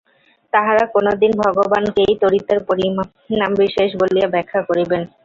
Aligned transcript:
তাঁহারা 0.53 0.83
কোন 0.93 1.05
দিন 1.21 1.31
ভগবানকেই 1.43 2.11
তড়িতের 2.21 2.59
পরিণামবিশেষ 2.67 3.89
বলিয়া 4.01 4.27
ব্যাখ্যা 4.33 4.61
করিবেন। 4.69 5.01